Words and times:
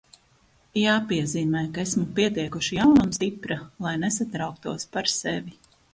Jāpiezīmē, 0.83 1.61
ka 1.75 1.83
esmu 1.83 2.07
pietiekoši 2.19 2.79
jauna 2.79 3.05
un 3.09 3.15
stipra, 3.19 3.59
lai 3.87 3.93
nesatrauktos 4.07 4.89
par 4.97 5.13
sevi. 5.19 5.59